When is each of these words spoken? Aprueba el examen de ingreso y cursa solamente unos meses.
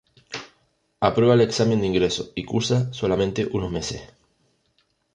Aprueba 1.09 1.35
el 1.35 1.41
examen 1.41 1.79
de 1.79 1.85
ingreso 1.85 2.31
y 2.33 2.43
cursa 2.43 2.91
solamente 2.91 3.47
unos 3.51 3.69
meses. 3.71 4.01